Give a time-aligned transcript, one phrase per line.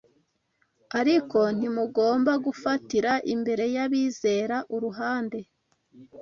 [0.99, 5.39] Ariko ntimugomba gufatira imbere y’abizera uruhande